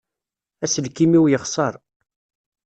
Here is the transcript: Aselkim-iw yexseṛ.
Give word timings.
Aselkim-iw 0.63 1.25
yexseṛ. 1.29 1.73